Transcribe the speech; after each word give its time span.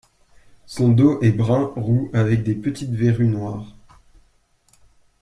Son 0.65 0.89
dos 0.93 1.21
est 1.21 1.31
brun 1.31 1.65
roux 1.75 2.09
avec 2.11 2.41
de 2.41 2.53
petites 2.55 2.89
verrues 2.89 3.27
noires. 3.27 3.75